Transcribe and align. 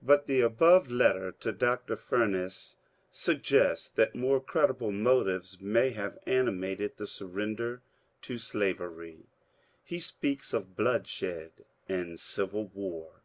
But 0.00 0.26
the 0.26 0.40
above 0.40 0.90
letter 0.90 1.32
to 1.40 1.52
Dr. 1.52 1.94
Furness 1.94 2.78
suggests 3.10 3.90
that 3.90 4.14
more 4.14 4.40
creditable 4.40 4.90
mo 4.90 5.22
tives 5.22 5.60
may 5.60 5.90
have 5.90 6.18
animated 6.26 6.96
the 6.96 7.06
surrender 7.06 7.82
to 8.22 8.38
slavery. 8.38 9.26
He 9.84 9.98
speaks 10.00 10.54
of" 10.54 10.76
bloodshed 10.76 11.66
and 11.90 12.18
civil 12.18 12.68
war." 12.68 13.22